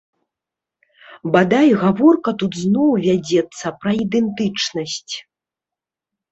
[1.35, 5.15] Бадай, гаворка тут зноў вядзецца пра ідэнтычнасць.